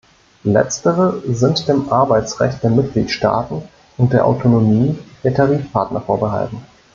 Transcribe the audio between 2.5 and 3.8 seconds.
der Mitgliedstaaten